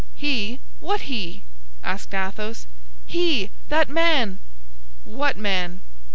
[0.15, 0.59] "He?
[0.79, 1.43] What he?"
[1.83, 2.65] asked Athos.
[3.05, 4.39] "He, that man!"
[5.05, 5.81] "What man?"